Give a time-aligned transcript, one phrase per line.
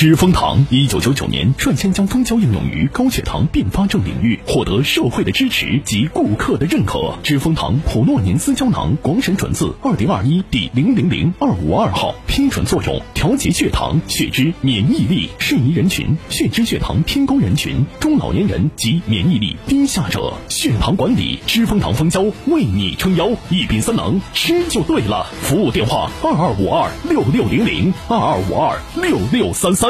[0.00, 7.18] 知蜂堂一九九九年率先将蜂胶应用于高血糖并发症领域，获得社会的支持及顾客的认可。
[7.22, 20.32] 知蜂堂普诺宁斯胶囊广审准字二零二一第零零零二五二号，批准作用：调节血糖、血脂、免疫力，适宜人群：血脂、血糖偏高人群、中老年人及免疫力低下者。
[20.48, 25.26] 血糖管理，知蜂堂蜂胶为你撑腰，一品三能，吃就对了。
[25.42, 29.89] 服务电话：二二五二六六零零二二五二六六三三。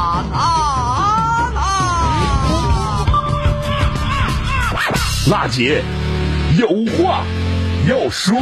[5.31, 5.81] 辣姐
[6.59, 7.23] 有话
[7.87, 8.37] 要说。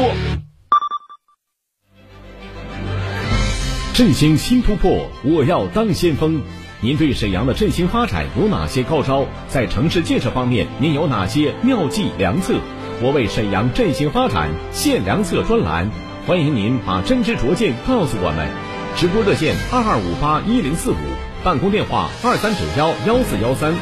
[3.94, 6.42] 振兴新突破，我要当先锋。
[6.82, 9.28] 您对沈阳的振兴发展有哪些高招？
[9.48, 12.56] 在城市建设方面，您有哪些妙计良策？
[13.04, 15.92] 我为沈阳振兴发展献良策专栏，
[16.26, 18.50] 欢迎您把真知灼见告诉我们。
[18.98, 20.96] 直播热线二二五八一零四五，
[21.44, 23.76] 办公电话二三九幺幺四幺三。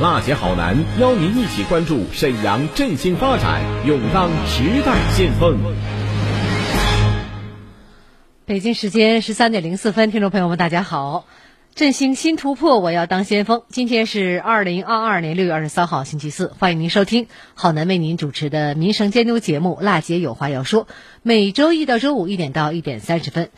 [0.00, 5.58] 辣姐好男邀您一起关注沈阳振兴发展，勇当时代先锋。
[8.46, 11.26] 北京时间十三点零四分，听众朋友们，大家好！
[11.74, 13.62] 振兴新突破，我要当先锋。
[13.68, 20.86] 今天是二零二二年六月二十三号，星期四，欢迎您收听好男为您主持的民生监督节目《辣姐有话要说》，
[21.22, 23.50] 每周一到周五一点到一点三十分。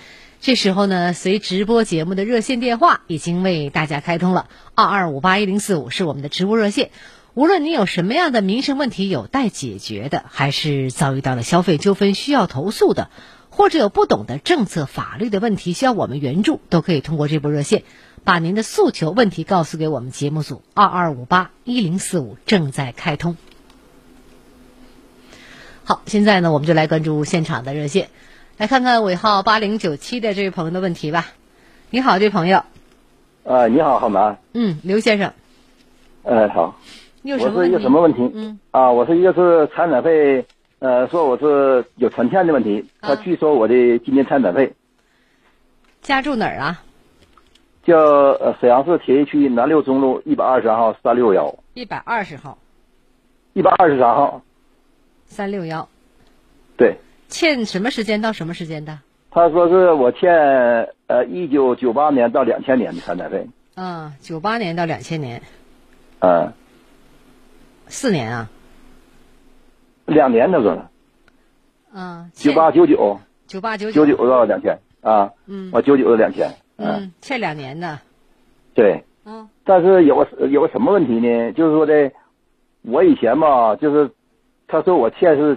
[0.43, 6.91] 这时候呢，随直播节目的热线电话已经为大家开通了，二二五八一零四五是我们的直播热线。
[7.35, 13.09] 无论您有什么样的民生问题有待解决的，还是遭遇到了消费纠纷需要投诉的，
[13.51, 17.85] 或者有不懂的政策法律的问题需要我们援助，都可以通过这波热线
[18.25, 20.63] 把您的诉求问题告诉给我们节目组。
[20.75, 23.37] 二二五八一零四五正在开通。
[25.85, 28.09] 好，现在呢，我们就来关注现场的热线。
[28.63, 31.27] 来看看尾号八零九七的这位朋友的问题吧。
[31.91, 32.63] 你好，这位朋友。
[33.43, 34.39] 呃，你好，好吗？
[34.55, 35.33] 嗯，刘先生。
[36.23, 36.79] 呃，好。
[37.25, 37.73] 我是有什么问题？
[37.73, 38.31] 个什么问题？
[38.33, 40.47] 嗯啊，我是一个是参展费，
[40.79, 44.73] 呃，说我是有存欠的问题，他啊拒收我的今年参展费，
[46.01, 46.85] 家住哪儿啊？
[47.83, 52.57] 叫呃沈阳市铁西区南六中路一百二十三号三六幺，一百二十号
[53.55, 54.41] 一百二十三号，
[55.27, 55.89] 三六幺，
[56.77, 56.97] 对，
[57.33, 58.99] 欠什么时间到什么时间的？
[59.31, 60.31] 他说是我欠
[61.07, 65.41] 呃一九九八年到两千年的参展费，啊，九八年到两千年，
[66.21, 66.53] 嗯、
[67.89, 68.51] 四年啊。
[70.05, 70.91] 两年他说了，
[71.95, 73.19] 嗯，九八九九。
[73.47, 74.05] 九八九九。
[74.05, 74.79] 九九到两千。
[75.01, 75.71] 啊，嗯。
[75.73, 77.99] 我九九到两千，嗯，嗯，欠两年的。
[78.75, 79.05] 对。
[79.25, 79.49] 嗯。
[79.65, 81.53] 但是有个有个什么问题呢？
[81.53, 82.13] 就是说的，
[82.83, 84.11] 我以前吧，就是
[84.69, 85.57] 他说我欠是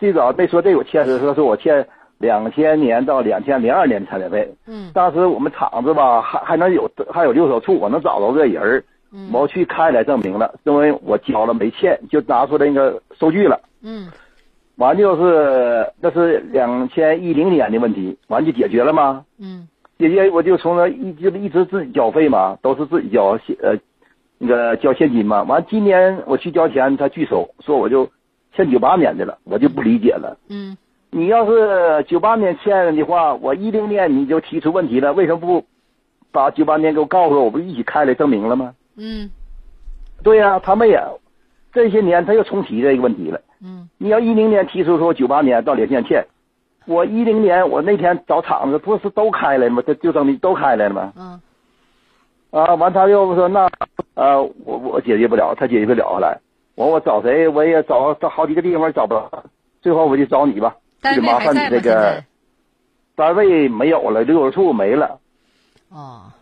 [0.00, 1.86] 最早没说这我欠是，说是我欠
[2.16, 4.50] 两千年到两千零二年的参展费。
[4.66, 8.82] 嗯当时我们厂子吧，还还能有还有留守处，我能找着个人儿，
[9.12, 13.60] 嗯我去开来证明了，因为我交了没欠，就拿出那个收据了。
[13.82, 14.08] 嗯
[14.76, 19.26] 完就是那是两千一零年的问题，完就解决了吗？
[19.38, 19.68] 嗯
[19.98, 23.76] 解决，我就从那一就一直自己交费嘛，都是自己交现呃
[24.38, 25.42] 那个交现金嘛。
[25.42, 28.08] 完今年我去交钱，他拒收，说我就
[28.54, 30.36] 欠九八年的了，我就不理解了。
[30.48, 30.76] 嗯
[31.12, 35.64] 你要是九八年欠的话，我一零年你就提出问题了，为什么不
[36.30, 38.74] 把九八年给我告诉我，我不一起开来证明了吗？
[38.96, 39.30] 嗯
[40.22, 41.20] 对呀、他没有，
[41.72, 43.40] 这些年他又重提这个问题了。
[43.60, 46.24] 嗯你要一零年提出说九八年到两千欠，
[46.86, 49.82] 我一零年我那天找厂子不是都开来了吗？
[49.86, 51.12] 这就证明都开来了吗？
[51.16, 51.40] 嗯
[52.50, 53.68] 啊，完他又说那，
[54.14, 56.38] 呃，我我解决不了，他解决不了后来，
[56.80, 59.44] 我我找谁我也找找好几个地方找不着，
[59.82, 60.76] 最后我就找你吧，
[61.14, 61.38] 就麻？
[61.38, 62.24] 烦你这个？
[63.14, 65.20] 单位没有了，留守处没了，
[65.90, 66.32] 哦，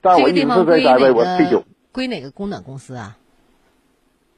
[0.00, 3.16] 但我一直在单位，我退休个，归哪个供暖公司啊？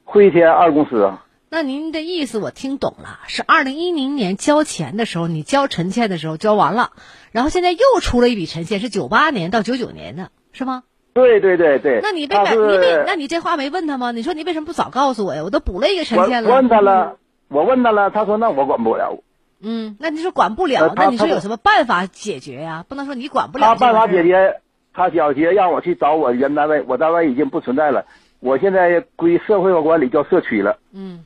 [0.05, 6.93] 汇天二公司啊，那您的意思我听懂了，是二零一零年交钱的时候，你交陈欠的时候交完了，
[7.31, 10.81] 然后现在又出了一笔陈欠，是九八年到九九年的，是吗？
[11.13, 12.53] 对对对对，那你为他啥？
[12.53, 14.11] 你为那你这话没问他吗？
[14.11, 15.43] 你说你为什么不早告诉我呀？
[15.43, 16.49] 我都补了一个陈我欠了。
[16.49, 17.17] 问他了，
[17.49, 19.21] 我问他了，他说那我管不了，
[19.61, 22.85] 嗯，那你说管不了那你说有什么办法解决呀？
[22.87, 24.61] 不能说你管不了他办法解决，
[24.93, 28.05] 他小杰让我去找我原单位，我单位已经不存在了，
[28.39, 31.25] 我现在归社会化管理叫社区了嗯，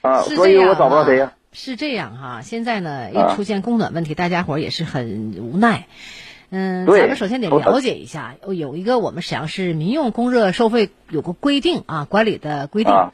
[0.00, 5.86] 啊，所以我找不到谁呀、哈是这样哈，现在呢，一啊出现供暖问题，大家伙儿也是很无奈。
[6.50, 13.12] 嗯，咱们首先得了解一下，哦有一个我们沈阳市民用供热收费有个规定啊，管理的规定，啊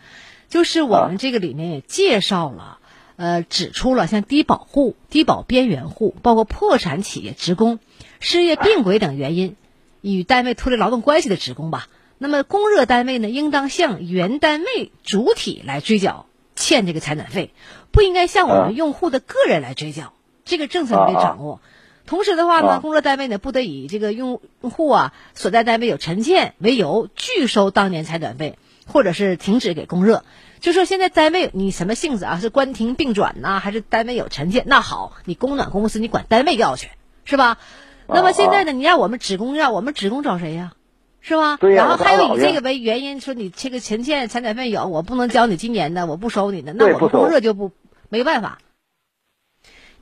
[0.48, 2.78] 就是我们这个里面也介绍了，
[3.16, 7.81] 呃，指出了像低保户、低保边缘户，包括破产企业职工、
[8.20, 9.56] 失业病轨等原因
[10.00, 11.88] 与单位脱离劳动关系的职工吧。
[12.19, 17.50] 那么，供热单位呢，应当向原单位主体来追缴欠这个采暖费，
[17.90, 20.12] 不应该向我啊们用户的个人来追缴。
[20.44, 21.60] 这个政策你得掌握。
[22.06, 30.25] 同时的话呢，啊供热单位呢不得以这个用用户啊所在单位有陈欠为由拒收当年采暖费，或者是停止给供热。
[30.61, 32.39] 就说现在单位你什么性质啊？
[32.41, 34.65] 是关停并转呐、还是单位有陈欠？
[34.67, 36.89] 那好，你供暖公司你管单位要去，
[37.25, 37.59] 是吧？
[38.06, 40.73] 那么现在呢，你让我们职工要，我们职工找谁呀、
[41.21, 41.56] 是吧？
[41.59, 47.73] 对呀然后还有以这个为原因说你这个陈欠采暖费有，我不能交你今年的，我不收你的，那我们供热就不
[48.08, 48.58] 没办法。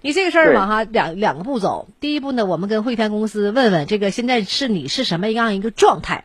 [0.03, 1.89] 你这个事儿嘛哈，两两个步骤。
[2.01, 6.25] 第一步呢，我们跟汇天公司问问这个现在是你是什么样一个状态。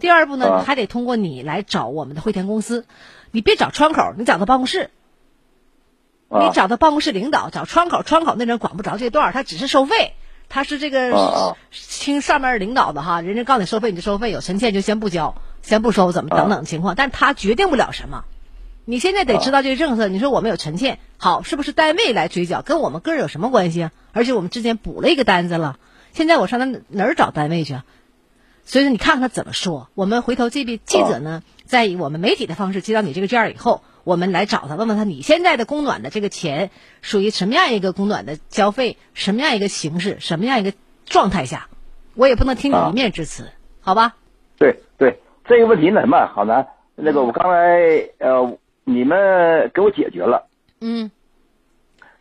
[0.00, 2.84] 第二步呢，还得通过你来找我们的汇天公司，
[3.30, 4.90] 你别找窗口，你找到办公室，
[6.28, 6.44] 啊。
[6.44, 10.14] 你找到办公室领导，找窗口，窗口那人管不着这段儿，他只是收费，
[10.48, 18.24] 他是这个听上面领导的哈，人家告诉你收费你就收费，有陈欠就先不交，先不收，怎么等等情况，但他决定不了什么。
[18.84, 23.92] 你现在得知道这个政策，你说我们有陈欠，好，是不是单位来追缴，跟我们个人有什么关系啊？
[24.12, 25.78] 而且我们之前补了一个单子了，
[26.12, 27.84] 现在我上哪哪儿找单位去啊？
[28.64, 29.88] 所以说你看看他怎么说。
[29.94, 36.70] 我们回头这边记者呢，在以我们媒体的方式接到你这个件儿以后，我们来找他，问问他你现在的供暖的这个钱
[37.02, 40.72] 属于什么样一个供暖的交费，什么样一个形式，什么样一个
[41.06, 41.68] 状态下，
[42.14, 44.16] 我也不能听你啊一面之词，好吧？
[44.58, 46.66] 对对，这个问题呢，什么好难？
[46.94, 50.46] 那个我刚才呃，你们给我解决了。
[50.80, 51.10] 嗯。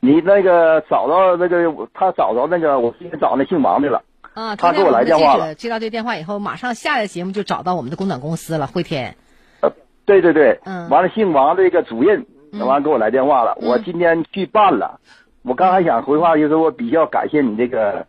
[0.03, 4.01] 你那个找到那个他找着那个我今天找那姓王的了，
[4.33, 5.53] 啊，他给我来电话了。
[5.53, 9.15] 接到这电话以后，马上下来节目就找到我们的供暖公司了，汇天。
[9.61, 9.71] 呃，
[10.05, 10.89] 对对对，嗯。
[10.89, 12.65] 完了姓王这个主任，嗯。
[12.65, 14.99] 完了给我来电话了，我今天去办了，
[15.43, 18.07] 我刚才想回话就是我比较感谢你这个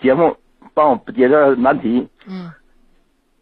[0.00, 0.36] 节目
[0.74, 2.52] 帮我解这难题，嗯。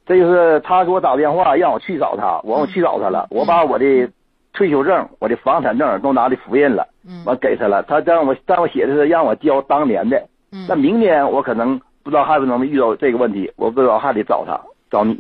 [0.07, 4.11] 这就是他给我打电话让我去找他，完我去找他了，我把我的
[4.55, 7.23] 退休证、我的房产证都拿的复印了，嗯。
[7.27, 10.17] 完给他了，他让我让我写的是让我交当年的，
[10.53, 10.65] 嗯。
[10.67, 14.59] 那明年我可能不知道还不能遇到这个问题，我不知道还得找他
[14.91, 15.19] 找你。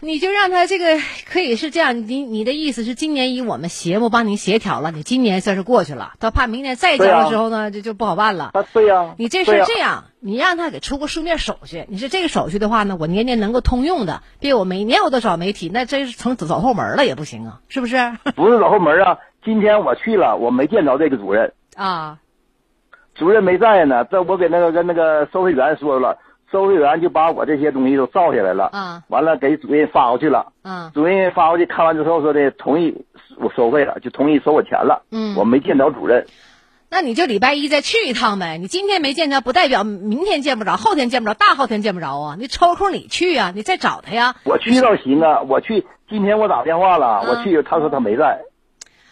[0.00, 0.98] 你就让他这个
[1.30, 8.50] 可以是这样，你你的意思是今年以我们协不帮您协调了，你今年算是过去了，他怕明年再交的时候呢，就就不好办了。
[8.52, 11.84] 啊，对呀、你这事儿这样，你让他给出个书面手续。
[11.88, 17.96] 你说这个手续的话呢，我年年能够通用的，别我每年我都找媒体，那真是成走走后门了也不行啊，是不是？
[18.36, 19.18] 不是走后门啊！
[19.44, 22.18] 今天我去了，我没见着这个主任，啊，
[23.14, 24.04] 主任没在呢。
[24.10, 26.16] 这我给那个跟那个收费员说了，
[26.54, 30.52] 收费员就把我这些东西都照下来了，啊完了给主任发过去了。
[30.62, 32.94] 啊主任发过去看完之后说的同意
[33.38, 35.02] 我收费了，就同意收我钱了。
[35.10, 36.24] 嗯我没见着主任，
[36.90, 38.56] 那你就礼拜一再去一趟呗。
[38.58, 42.36] 你今天没见着，不代表明天见不着，后天见不着，大后天见不着啊。
[42.38, 44.36] 你抽空你去啊，你再找他呀。
[44.44, 48.38] 我去倒行啊，我去今天我打电话了，嗯我去他说他没在，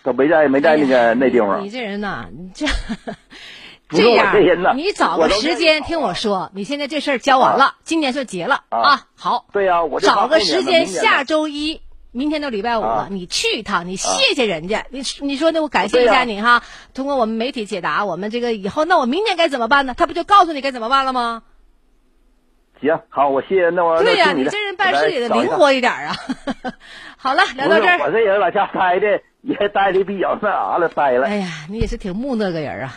[0.05, 1.61] 他没在没在那个那地方。
[1.65, 2.67] 你这人呐，你这
[3.93, 6.51] 这人呐，你找个时间听我说。
[6.55, 9.07] 你现在这事儿交完了，今年算结了啊啊。
[9.15, 11.81] 好，对呀、我找个时间，下周一，
[12.11, 16.63] 明天都礼拜五了啊，你去一趟，你谢谢人家，你你说那我感谢一下你哈。
[16.95, 19.95] 通过我们媒体解答，我们这个以后，那我明年该怎么办呢？
[19.97, 21.43] 他不就告诉你该怎么办了吗？
[22.81, 26.17] 行，好，我谢谢那我对呀、你这人办事也得灵活一点啊。
[27.17, 27.99] 好了，聊到这儿。
[28.01, 31.29] 我这人往家待的也待的比较那啥了，待了。
[31.29, 32.93] 哎呀，你也是挺木讷个人啊。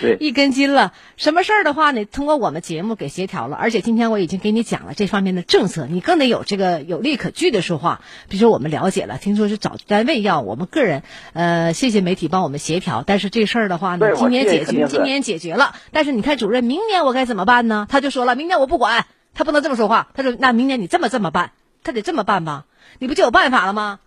[0.00, 0.92] 对，一根筋了。
[1.16, 2.04] 什么事儿的话呢？
[2.04, 8.00] 通过我们节目给协调了，而且今天我已经给你讲了这方面的政策，你更得有这个有利可据的说话。
[8.28, 15.74] 比如说我们了解了，听说是找单位要我们个人，呃，谢谢媒体帮我们协调，但是这事儿的话呢，今年解决，今年解决了。
[15.92, 17.86] 但是你看主任，明年我该怎么办呢？
[17.88, 20.08] 他就说了，明年我不管，他不能这么说话。
[20.14, 22.66] 他说，那明年你这么这么办，他得这么办吧？
[22.98, 24.00] 你不就有办法了吗？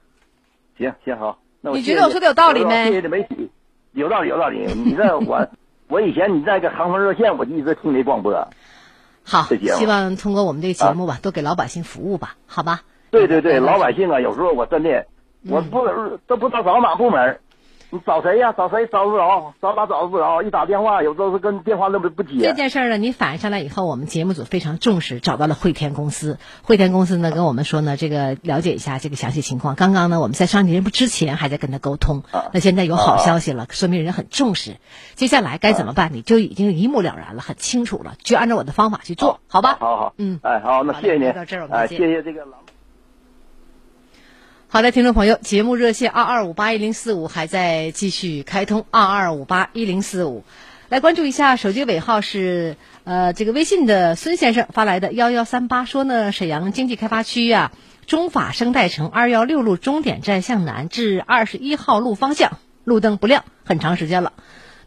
[0.78, 3.50] 行行好，那我觉得我说的有道理没谢谢媒体，
[3.94, 4.66] 有道理有道理。
[4.76, 5.48] 你这我
[5.88, 8.48] 我以前你在个航空热线，我就一直听你广播。
[9.24, 12.82] 好希望通过我们这个节目吧，多给老百姓服务吧，好吧？
[13.12, 15.06] 对对对，嗯老百姓啊，有时候我真的
[15.50, 15.86] 我不
[16.28, 17.40] 都不知道找哪部门，
[17.90, 18.54] 你找谁呀？
[18.58, 22.54] 找谁找不着，找哪找不着，一打电话有时候是跟电话都不接这。
[22.54, 26.38] 件事儿呢，你反映上来以后，我们节目组非常重视，找到了汇天公司。
[26.64, 29.76] 汇天公司呢跟我们说呢，这个了解一下这个详细情况。
[29.76, 34.76] 刚刚呢，我们在上节目之前还在跟他沟通，啊那现在有好消息了，说明人很重视。
[35.16, 39.78] 接下来该怎么办，你就已经一目了然了，很清楚了，就按照我的方法去做，好吧？
[39.80, 42.58] 好好，嗯哎，好，那谢谢您到这儿我，们哎，谢谢这个老。
[44.70, 50.44] 好的，听众朋友，节目热线二二五八一零四五还在继续开通，二二五八一零四五，
[50.90, 57.72] 来关注一下，手机尾号是呃这个微信的孙先生发来的幺幺三八，说呢沈阳经济开发区呀、
[58.08, 64.34] 中法生态城二幺六路终点站向南至二十一号路方向路灯不亮，很长时间了。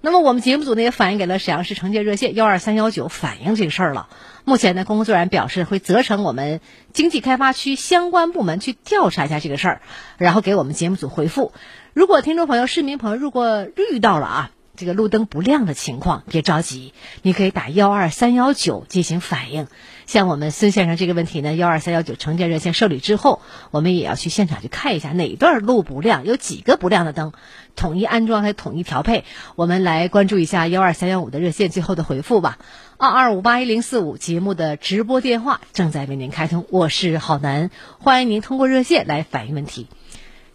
[0.03, 4.09] 那么我们节目组呢也反映给了沈阳市城建热线幺二三幺九，反映这个事儿了。
[4.45, 6.61] 目前呢，工作人员表示会责成我们
[6.93, 9.83] 经济开发区相关部门去调查一下这个事儿，
[10.17, 11.53] 然后给我们节目组回复。
[11.93, 19.67] 如果听众朋友、市民朋友如果遇到了啊这个路灯不亮的情况，别着急，你可以打幺二三幺九进行反映。
[20.11, 23.41] 像我们孙先生这个问题呢，幺二三幺九城建热线受理之后，
[23.71, 27.33] 我们也要去现场去看一下哪段路不亮，有几个不亮的灯，
[27.77, 29.25] 统一安装还统一调配。
[29.55, 32.59] 我们来关注一下幺二三幺五的热线最后的回复吧。
[32.99, 39.87] 二二五八一零四五节目的直播电话正在为您开通，我是郝楠，欢迎您通过热线来反映问题。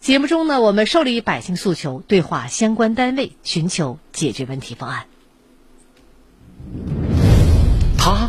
[0.00, 5.06] 节目中呢，我们受理百姓诉求，对话相关单位，寻求解决问题方案。
[7.96, 8.28] 他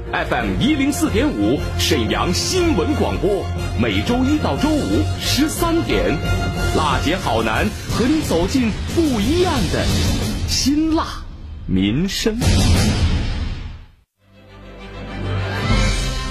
[0.11, 3.45] ，FM 一零四点五沈阳新闻广播，
[3.81, 6.17] 每周一到周五十三点，
[6.75, 9.85] 辣姐好男和你走进不一样的
[10.47, 11.05] 辛辣
[11.65, 12.37] 民生。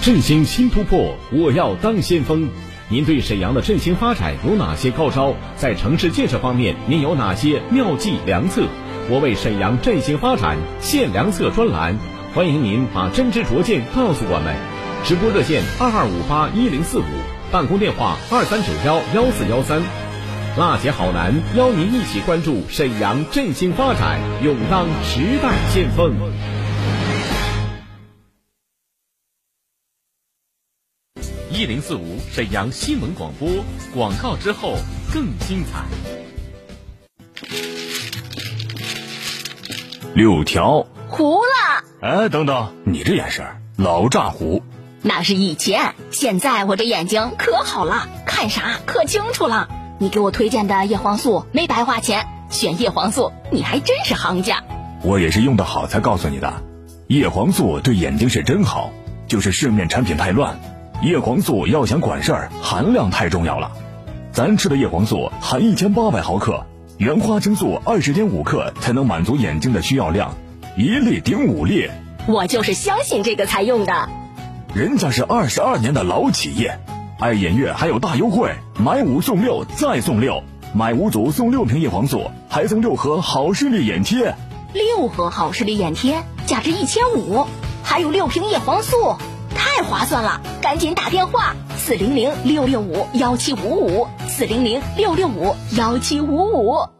[0.02, 2.48] 振兴新突破，我要当先锋。
[2.88, 5.34] 您对沈阳的振兴发展有哪些高招？
[5.56, 8.62] 在城市建设方面，您有哪些妙计良策？
[9.08, 11.96] 我为沈阳振兴发展献良策专栏，
[12.32, 14.54] 欢迎您把真知灼见告诉我们。
[15.04, 17.04] 直播热线二二五八一零四五，
[17.50, 19.82] 办公电话二三九幺幺四幺三。
[20.56, 26.14] 辣姐好男邀您一起关注沈阳振兴发展，勇当时代先锋。
[31.50, 33.48] 一零四五沈阳新闻广播
[33.92, 34.76] 广告之后
[35.12, 35.84] 更精彩。
[40.14, 40.86] 六条。
[41.10, 41.84] 糊了。
[42.00, 43.44] 哎，等等，你这眼神
[43.76, 44.62] 老炸糊。
[45.02, 49.68] 那是以前，现在我这眼睛可好了，看啥可清楚了。
[49.98, 54.62] 你给我推荐的叶黄素没白花钱，选叶黄素你还真是行家。
[55.02, 56.62] 我也是用的好才告诉你的，
[57.06, 58.90] 叶黄素对眼睛是真好，
[59.26, 60.58] 就是市面产品太乱。
[61.02, 63.72] 叶黄素要想管事儿，含量太重要了。
[64.32, 66.66] 咱吃的叶黄素含一千八百毫克，
[66.98, 70.34] 原花青素二十点五克才能满足眼睛的需要量，
[70.80, 71.90] 一粒顶五粒。
[72.26, 74.08] 我就是相信这个才用的。
[74.74, 76.80] 人家是二十二年的老企业，
[77.18, 80.42] 爱眼月还有大优惠，买五送六再送六，
[80.74, 84.34] 买五组送六瓶叶黄素，还送六盒好视力眼贴。
[84.72, 87.46] 六盒好视力眼贴价值一千五，
[87.82, 89.16] 还有六瓶叶黄素。
[89.54, 96.99] 太划算了，赶紧打电话四零零六六五幺七五五四零零六六五幺七五五。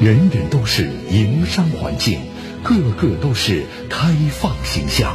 [0.00, 2.20] 人人都是营商环境，
[2.62, 5.12] 个个都是开放形象。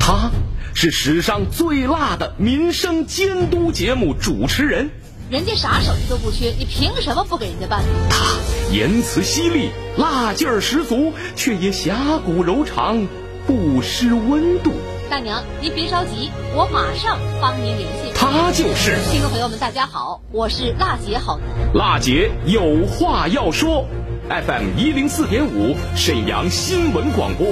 [0.00, 0.32] 他
[0.74, 4.90] 是史上最辣的民生监督节目主持人。
[5.30, 7.84] 人家啥手艺都不缺，你凭什么不给人家办？
[8.10, 8.24] 他
[8.72, 13.06] 言辞犀利，辣劲儿十足，却也侠骨柔肠，
[13.46, 14.72] 不失温度。
[15.08, 18.12] 大娘，您别着急，我马上帮您联系。
[18.14, 21.74] 他就是听众朋友们，大家好，我是辣姐好男。
[21.74, 23.86] 辣姐有话要说
[24.28, 27.46] ，FM 一零四点五，沈阳新闻广播，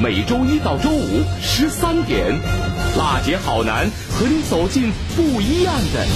[0.00, 2.38] 每周一到周五十三点，
[2.96, 6.06] 辣姐好男和你走进不一样的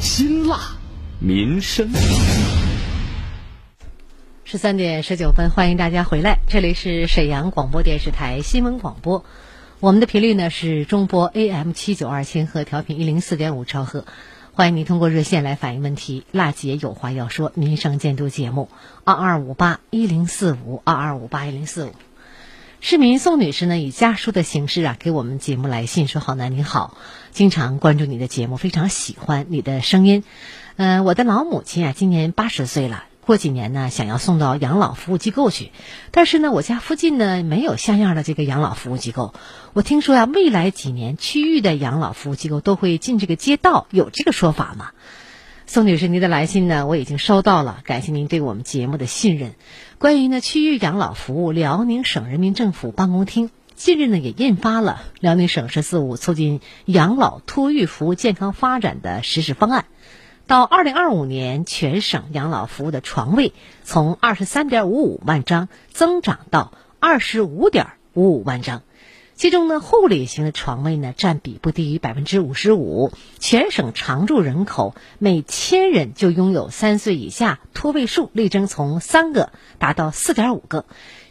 [0.00, 0.58] 辛辣
[1.20, 1.88] 民生。
[4.44, 9.24] 十三点十九分，欢迎大家回来，这里是沈阳广播电视台新闻广播。
[9.82, 14.04] 我们的频率呢是中波 AM 七九二千赫调频一零四点五兆赫，
[14.52, 16.22] 欢迎您通过热线来反映问题。
[16.30, 18.68] 辣姐有话要说，民生监督节目
[19.02, 21.90] 二二五八一零四五二二五八一零四五。
[22.80, 26.96] 市民宋女士呢以家书的形式啊给我们节目来信说：“好男你好，
[27.32, 30.22] 经常关注你的节目，非常喜欢你的声音。
[30.76, 35.70] 嗯，我的老母亲啊今年八十岁了。”过几年呢，想要送到养老服务机构去，
[36.10, 39.32] 但是呢，我家附近呢没有像样的这个养老服务机构。
[39.74, 44.90] 我听说呀，未来几年区域的养老服务机构都会进这个街道，有这个说法吗？
[45.66, 49.54] 宋女士，您的来信呢，我已经收到了，感谢您对我们节目的信任。
[49.98, 59.84] 关于呢区域养老服务，辽宁省人民政府办公厅近日呢也印发了《辽宁省“十四五”促进养老托育服务健康发展的实施方案》。
[60.46, 63.52] 到二零二五年，全省养老服务的床位
[63.84, 68.82] 从二十三点五五万张增长到二十五点五五万张。
[69.34, 80.84] 其中呢，护理型的床位呢占比不低于百分之五十五，全省常住人口每千人就拥有三岁以下托位数力争从三个达到四点五个，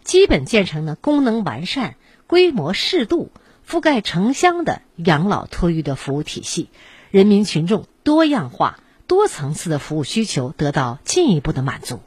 [0.04, 1.96] 基本建成呢功能完善、
[2.28, 3.30] 规模适度、
[3.70, 6.70] 覆盖城乡的养老托育的服务体系，
[7.12, 8.80] 人民群众多样化、
[9.12, 12.00] 多层次的服务需求得到进一步的满足。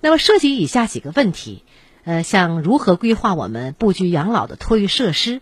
[0.00, 1.62] 那么涉及以下几个问题。
[2.02, 5.40] 呃，像如何规划我们布局养老的托育设施？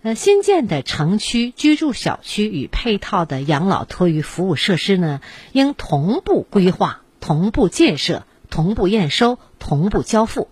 [0.00, 5.20] 呃，新建的城区居住小区与配套的养老托育服务设施呢，
[5.52, 10.48] 应同步规划、同步建设、同步验收、同步交付，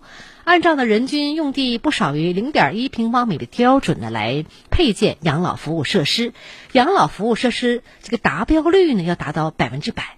[0.47, 6.31] 按照呢人均用地不少于零点一平方米的标准呢来配建养老服务设施，
[6.71, 10.15] 养老服务设施这个达标率呢要达到百分之百。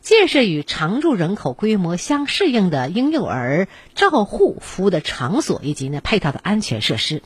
[0.00, 3.66] 建设与常住人口规模相适应的婴幼儿
[3.96, 7.24] 照护服务的场所以及呢配套的安全设施，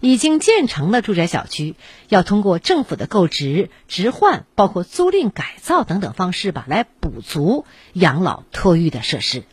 [0.00, 1.74] 已经建成的住宅小区
[2.10, 7.64] 要通过政府的购置、置换、包括租赁改造等等方式吧，来补足
[7.94, 9.44] 养老托育的设施。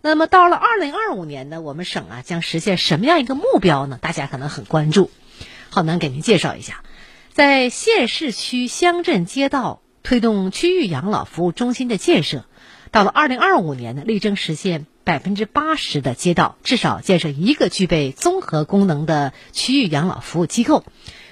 [0.00, 3.98] 那么到了二零二五年呢，我们省啊将实现什么样一个目标呢？
[4.00, 5.10] 大家可能很关注，
[5.70, 6.82] 浩南给您介绍一下，
[7.32, 9.80] 在县市区乡镇街道。
[10.04, 12.46] 推动区域养老服务中心的建设，
[12.90, 20.82] 到了二零二五年呢，力争实现百分之八十的街道至少建设一个具备综合功能的区域养老服务机构，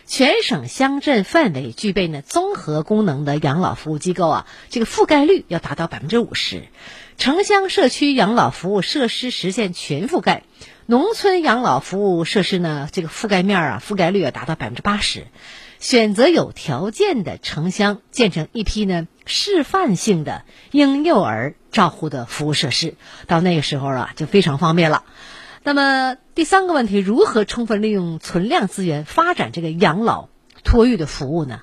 [0.06, 6.62] 全省乡镇范围具备呢综合功能的养老服务机构啊，这个覆盖率要达到百分之五十，
[7.18, 10.44] 城乡社区养老服务设施实现全覆盖，
[10.86, 15.26] 农村养老服务设施呢这个覆盖面啊覆盖率要达到百分之八十。
[15.78, 22.94] 选择有条件的城乡建成一批呢示范性的婴幼儿照护的服务设施，
[23.26, 25.02] 到那个时候啊就非常方便了。
[25.66, 30.28] 那么第三个问题，如何充分利用存量资源发展这个养老
[30.62, 31.62] 托育的服务呢？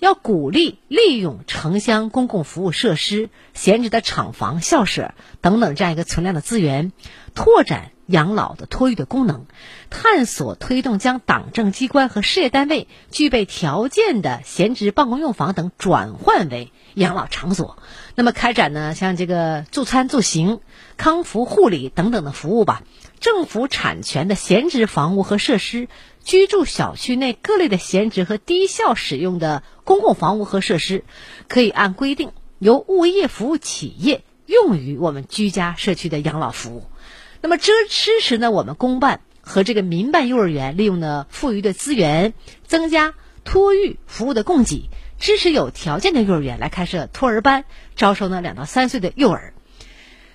[0.00, 6.90] 要鼓励利用城乡公共服务设施、闲置的厂房、校舍等等这样一个存量的资源，
[7.36, 7.92] 拓展。
[8.06, 9.46] 养老的托育的功能，
[9.88, 17.78] 探索推动将党政机关和事业单位具备条件的闲置办公用房等转换为养老场所。
[18.14, 20.60] 那么开展呢，像这个助餐助行、
[20.98, 22.82] 康复护理等等的服务吧。
[23.20, 25.88] 政府产权的闲置房屋和设施，
[26.22, 31.04] 居住小区内各类的闲置和低效使用的公共房屋和设施，
[31.48, 36.84] 可以按规定由物业服务企业用于我们居家社区的养老服务。
[37.40, 38.50] 那么支支持呢？
[38.50, 42.34] 我们公办和这个民办幼儿园利用呢富余的资源，
[42.66, 47.64] 增加托育服务的供给，支持有条件的幼儿园来开设托儿班，
[47.96, 49.53] 招收呢两到三岁的幼儿。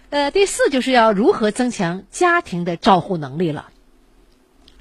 [0.10, 3.69] 呃，第四就是要如何增强家庭的照护能力了，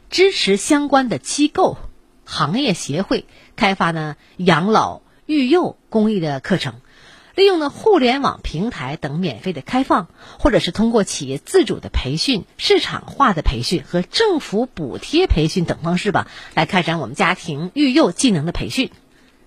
[0.09, 1.77] 支持相关的机构、
[2.25, 6.81] 行业协会开发呢养老育幼公益的课程。
[7.35, 10.09] 利用呢互联网平台等免费的开放，
[10.41, 18.91] 或者是通过企业自主的培训、市场化的培训和政府补贴培训等方式吧，来开展我们家庭育幼技能的培训，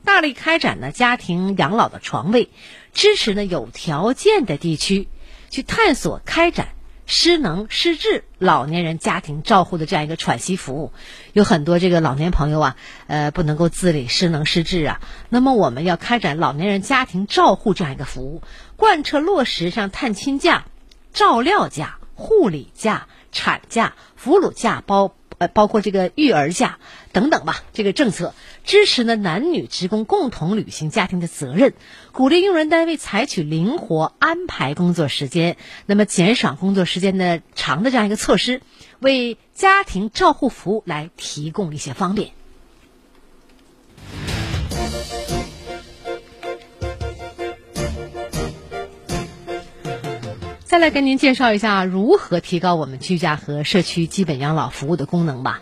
[0.05, 2.49] 大力开展呢家庭养老的床位，
[2.93, 5.09] 支持呢有条件的地区
[5.51, 6.69] 去探索开展。
[7.07, 10.93] 失能失智老年人家庭照护的这样一个喘息服务，
[11.33, 15.01] 有很多这个老年朋友啊，呃，不能够自理，失能失智啊。
[15.27, 18.43] 那么我们要开展老年人家庭照护这样一个服务，
[18.77, 20.67] 贯彻落实像探亲假、
[21.11, 25.13] 照料假、护理假、产假、哺乳假包。
[25.41, 26.77] 呃，包括这个育儿假
[27.13, 31.73] 等等吧，这个政策支持呢男女职工共同履行家庭的责任，
[32.11, 38.61] 鼓励用人单位采取灵活安排工作时间，那么减少工作时间的长的这样一个措施，
[38.99, 42.33] 为家庭照护服务来提供一些方便。
[50.71, 55.61] 再来跟您介绍一下如何提高我们居家和社区基本养老服务的功能吧。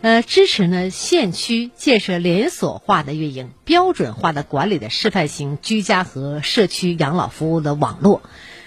[0.00, 8.22] 呃，支持呢县区建设连锁化的运营、标准化的管理的示范型居家和社区养老服务的网络，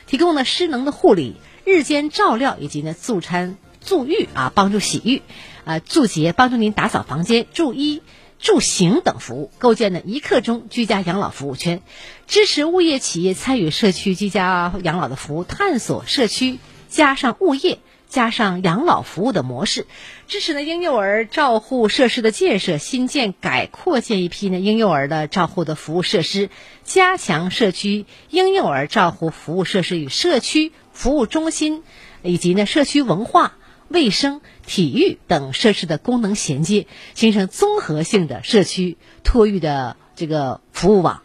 [0.08, 5.22] 提供呢失能的护理、日间照料以及呢助餐助浴啊，帮助洗浴，
[5.64, 8.02] 啊助洁帮助您打扫房间、助衣。
[8.40, 11.82] 住行等服务，构建了一刻钟居家养老服务圈，
[12.28, 19.88] 支持物业企业参与社区居家养老的服务，探索社区加上物业加上养老服务的模式，
[20.28, 26.50] 支持呢婴幼儿照护设施的建设，新建改扩建一批呢婴幼儿的照护的服务设施，
[26.84, 31.84] 加强社区婴幼儿照护服务设施与社区服务中心
[32.22, 33.54] 以及呢社区文化。
[33.90, 41.24] 卫生、体育等设施的功能衔接，形成综合性的社区托育的这个服务网。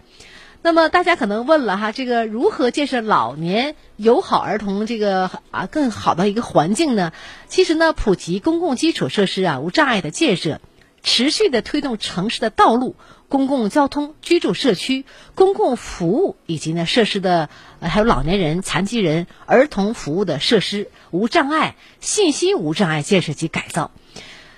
[0.63, 7.13] 那么大家可能问了哈，这个如何建设老年友好儿童这个啊更好的一个环境呢？
[7.49, 10.61] 其实呢，普及公共基础设施啊无障碍的建设，
[11.03, 12.95] 持续的推动城市的道路、
[13.33, 17.49] 公共交通、居住社区、公共服务以及呢设施的
[17.81, 23.91] 还有老年人、残疾人、儿童服务的设施无障碍、信息无障碍建设及改造。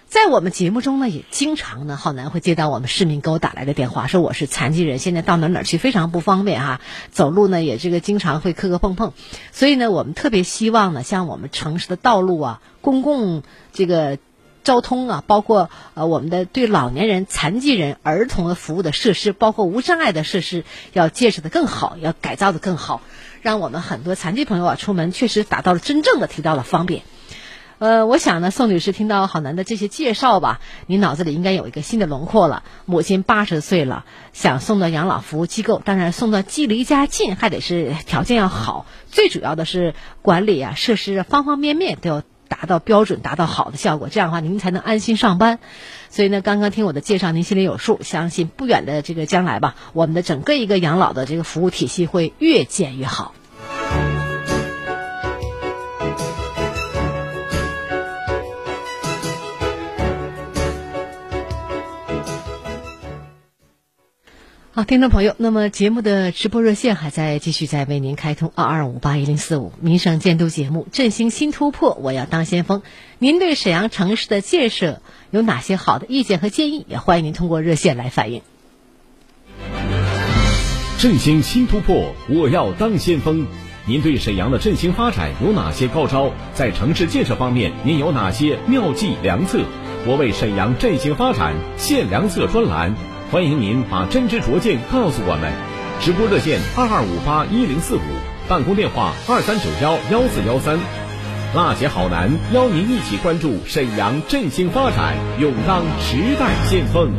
[0.09, 6.81] 在我们节目中呢，也经常呢，浩南会接到我们市民给我打来的电话，说我是残疾人，现在到哪哪去非常不方便哈，
[7.13, 9.13] 走路呢也这个经常会磕磕碰碰，
[9.53, 14.19] 所以呢，我们特别希望呢，像我们城市的道路啊、公共这个
[14.65, 23.03] 交通啊，包括呃我们的对老年人、残疾人、儿童的服务的设施，包括无障碍的设施，要建设的更好，要改造的更好，
[23.43, 27.03] 让我们很多残疾朋友啊出门确实达到了真正的提到了方便。
[27.81, 32.63] 呃，我想呢，宋女士听到郝楠的这些介绍吧，你脑子里应该有一个新的轮廓了。
[32.87, 42.23] 母亲八十岁了，想送到养老服务机构，当然送到既离家近，还得是条件要好，最主要的是管理啊、设施方方面面都要
[42.55, 45.59] 达到标准，达到好的效果，这样的话您才能安心上班。
[46.09, 53.35] 所以呢，刚刚听我的介绍，您心里有数，相信不远的这个将来吧，我们的整个一个养老的这个服务体系会越建越好。
[64.77, 72.83] 好，听众朋友，那么节目的直播热线还在继续在为您开通二二五八一零四五民生监督节目，振兴新突破，我要当先锋。
[73.21, 76.85] 您对沈阳城市的建设有哪些好的意见和建议？
[76.89, 78.43] 也欢迎您通过热线来反映。
[80.99, 83.47] 振兴新突破，我要当先锋。
[83.87, 86.33] 您对沈阳的振兴发展有哪些高招？
[86.53, 89.61] 在城市建设方面，您有哪些妙计良策？
[90.05, 92.93] 我为沈阳振兴发展献良策专栏。
[93.31, 95.53] 欢迎您把真知灼见告诉我们，
[96.01, 98.01] 直播热线二二五八一零四五，
[98.49, 100.79] 办公电话二三九幺幺四幺三。
[101.55, 107.11] 辣姐好男邀您一起关注沈阳振兴发展，勇当时代先锋。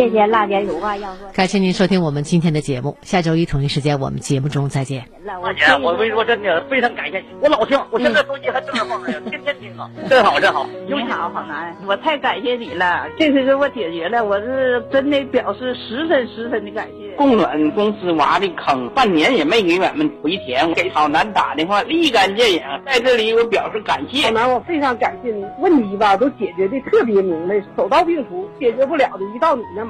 [0.00, 1.28] 谢谢辣姐有话要说。
[1.34, 5.04] 感谢您收听我们今天的节目，下周一同一时间我们节目中再见。
[5.24, 10.66] 辣姐，我跟你说真的，非常感谢你，我老听，我现在手机还正着放着呢，天天听啊，真好真好。
[10.88, 17.14] 你好，好男，我太感谢你了，这次给我解决了，我是真的表示十分十分的感谢。
[17.18, 24.24] 供暖公司挖的坑，半年也没给俺们回填，给好男打电话，立竿见影，在这里我表示感谢。
[24.24, 29.89] 好男，我非常感谢你，问题吧都解决的特别明白，手到病除，解决不了的，一到你那。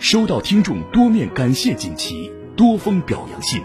[0.00, 3.60] 收到听众多面感谢锦旗、多封表扬信，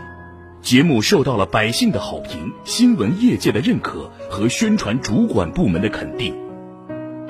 [0.62, 6.36] 节目受到了百姓的好评、新闻业界的认可和宣传主管部门的肯定。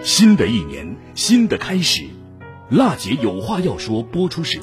[0.02, 2.04] 新的一年，新的开始，
[2.72, 4.54] 辣姐有话要说，播出时。